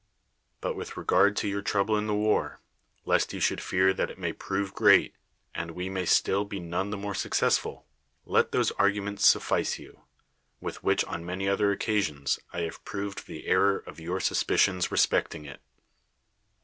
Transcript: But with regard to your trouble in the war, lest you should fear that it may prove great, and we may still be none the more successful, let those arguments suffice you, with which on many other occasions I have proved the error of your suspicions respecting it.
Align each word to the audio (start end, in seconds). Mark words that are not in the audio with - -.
But 0.61 0.75
with 0.75 0.97
regard 0.97 1.35
to 1.37 1.47
your 1.47 1.61
trouble 1.61 1.95
in 1.95 2.07
the 2.07 2.15
war, 2.15 2.59
lest 3.05 3.33
you 3.33 3.39
should 3.39 3.61
fear 3.61 3.93
that 3.93 4.09
it 4.09 4.17
may 4.17 4.33
prove 4.33 4.73
great, 4.73 5.13
and 5.53 5.75
we 5.75 5.89
may 5.89 6.05
still 6.07 6.43
be 6.43 6.59
none 6.59 6.89
the 6.89 6.97
more 6.97 7.13
successful, 7.13 7.85
let 8.25 8.51
those 8.51 8.71
arguments 8.79 9.27
suffice 9.27 9.77
you, 9.77 10.01
with 10.59 10.81
which 10.83 11.05
on 11.05 11.23
many 11.23 11.47
other 11.47 11.71
occasions 11.71 12.39
I 12.51 12.61
have 12.61 12.83
proved 12.83 13.27
the 13.27 13.45
error 13.45 13.77
of 13.85 13.99
your 13.99 14.19
suspicions 14.19 14.91
respecting 14.91 15.45
it. 15.45 15.61